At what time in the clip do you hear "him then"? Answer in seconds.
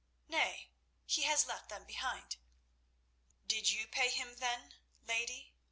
4.09-4.73